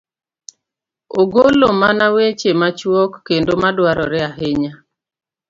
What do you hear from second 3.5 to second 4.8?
ma dwarore ahinya?